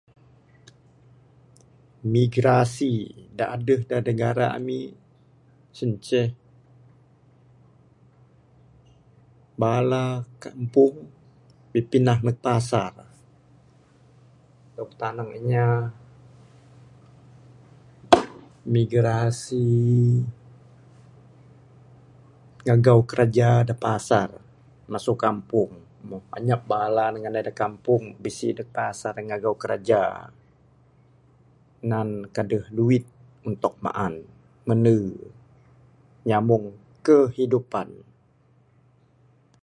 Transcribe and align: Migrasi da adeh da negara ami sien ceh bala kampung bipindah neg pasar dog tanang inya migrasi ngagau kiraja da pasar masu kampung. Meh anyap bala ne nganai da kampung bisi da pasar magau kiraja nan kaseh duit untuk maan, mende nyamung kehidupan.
Migrasi 2.15 2.93
da 3.37 3.45
adeh 3.55 3.81
da 3.89 3.97
negara 4.07 4.45
ami 4.57 4.79
sien 5.77 5.91
ceh 6.07 6.29
bala 9.61 10.03
kampung 10.45 10.95
bipindah 11.71 12.19
neg 12.25 12.37
pasar 12.45 12.93
dog 14.75 14.91
tanang 15.01 15.29
inya 15.39 15.67
migrasi 18.75 19.67
ngagau 22.65 22.99
kiraja 23.09 23.49
da 23.69 23.75
pasar 23.85 24.29
masu 24.91 25.13
kampung. 25.25 25.71
Meh 26.07 26.23
anyap 26.37 26.61
bala 26.71 27.05
ne 27.13 27.17
nganai 27.21 27.43
da 27.47 27.53
kampung 27.63 28.03
bisi 28.23 28.47
da 28.57 28.63
pasar 28.75 29.13
magau 29.29 29.53
kiraja 29.61 30.01
nan 31.91 32.09
kaseh 32.35 32.65
duit 32.77 33.05
untuk 33.49 33.73
maan, 33.85 34.13
mende 34.67 34.95
nyamung 36.27 36.65
kehidupan. 37.05 37.89